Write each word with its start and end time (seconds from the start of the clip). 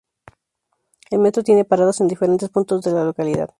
El 1.11 1.19
metro 1.19 1.43
tiene 1.43 1.63
paradas 1.63 2.01
en 2.01 2.07
diferentes 2.07 2.49
puntos 2.49 2.81
de 2.81 2.91
la 2.91 3.03
localidad. 3.03 3.49